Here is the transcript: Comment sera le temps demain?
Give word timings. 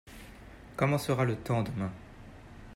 Comment 0.77 0.97
sera 0.97 1.25
le 1.25 1.35
temps 1.35 1.61
demain? 1.61 1.91